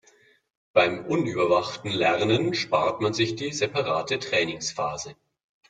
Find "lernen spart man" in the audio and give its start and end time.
1.91-3.13